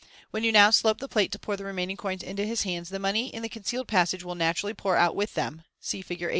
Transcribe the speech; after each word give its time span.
When 0.31 0.43
you 0.43 0.51
now 0.51 0.71
slope 0.71 0.97
the 0.97 1.07
plate 1.07 1.31
to 1.31 1.37
pour 1.37 1.55
the 1.55 1.63
remaining 1.63 1.95
coins 1.95 2.23
into 2.23 2.43
his 2.43 2.63
hands, 2.63 2.89
the 2.89 2.97
money 2.97 3.27
in 3.31 3.43
the 3.43 3.47
concealed 3.49 3.87
passage 3.87 4.23
will 4.23 4.33
natu 4.33 4.63
rally 4.63 4.73
pour 4.73 4.97
out 4.97 5.15
with 5.15 5.35
them 5.35 5.61
(see 5.79 6.01
Fig. 6.01 6.27